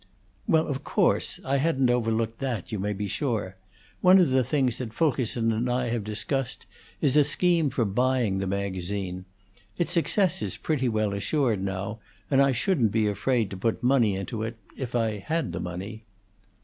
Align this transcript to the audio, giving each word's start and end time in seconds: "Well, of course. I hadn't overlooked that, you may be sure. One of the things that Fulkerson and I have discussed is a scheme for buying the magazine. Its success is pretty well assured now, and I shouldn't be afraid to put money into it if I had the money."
"Well, 0.47 0.65
of 0.65 0.83
course. 0.83 1.39
I 1.45 1.57
hadn't 1.57 1.91
overlooked 1.91 2.39
that, 2.39 2.71
you 2.71 2.79
may 2.79 2.91
be 2.91 3.07
sure. 3.07 3.55
One 4.01 4.17
of 4.17 4.31
the 4.31 4.43
things 4.43 4.79
that 4.79 4.95
Fulkerson 4.95 5.51
and 5.51 5.69
I 5.69 5.89
have 5.89 6.03
discussed 6.03 6.65
is 7.01 7.15
a 7.15 7.23
scheme 7.23 7.69
for 7.69 7.85
buying 7.85 8.39
the 8.39 8.47
magazine. 8.47 9.25
Its 9.77 9.91
success 9.91 10.41
is 10.41 10.57
pretty 10.57 10.89
well 10.89 11.13
assured 11.13 11.61
now, 11.61 11.99
and 12.31 12.41
I 12.41 12.51
shouldn't 12.51 12.91
be 12.91 13.05
afraid 13.05 13.51
to 13.51 13.57
put 13.57 13.83
money 13.83 14.15
into 14.15 14.41
it 14.41 14.57
if 14.75 14.95
I 14.95 15.19
had 15.19 15.51
the 15.53 15.59
money." 15.59 16.05